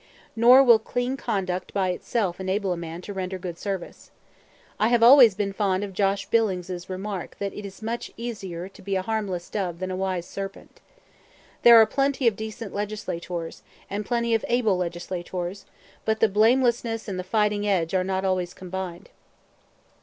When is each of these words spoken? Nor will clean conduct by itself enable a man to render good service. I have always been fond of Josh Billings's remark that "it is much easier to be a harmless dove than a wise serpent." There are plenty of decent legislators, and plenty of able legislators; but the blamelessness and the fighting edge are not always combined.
Nor 0.35 0.63
will 0.63 0.79
clean 0.79 1.15
conduct 1.15 1.75
by 1.75 1.89
itself 1.89 2.39
enable 2.39 2.73
a 2.73 2.75
man 2.75 3.03
to 3.03 3.13
render 3.13 3.37
good 3.37 3.59
service. 3.59 4.09
I 4.79 4.87
have 4.87 5.03
always 5.03 5.35
been 5.35 5.53
fond 5.53 5.83
of 5.83 5.93
Josh 5.93 6.25
Billings's 6.25 6.89
remark 6.89 7.35
that 7.37 7.53
"it 7.53 7.67
is 7.67 7.83
much 7.83 8.09
easier 8.17 8.67
to 8.67 8.81
be 8.81 8.95
a 8.95 9.03
harmless 9.03 9.47
dove 9.47 9.77
than 9.77 9.91
a 9.91 9.95
wise 9.95 10.25
serpent." 10.25 10.81
There 11.61 11.79
are 11.79 11.85
plenty 11.85 12.25
of 12.25 12.35
decent 12.35 12.73
legislators, 12.73 13.61
and 13.91 14.03
plenty 14.03 14.33
of 14.33 14.43
able 14.47 14.75
legislators; 14.77 15.67
but 16.03 16.19
the 16.19 16.27
blamelessness 16.29 17.07
and 17.07 17.19
the 17.19 17.23
fighting 17.23 17.67
edge 17.67 17.93
are 17.93 18.03
not 18.03 18.25
always 18.25 18.55
combined. 18.55 19.09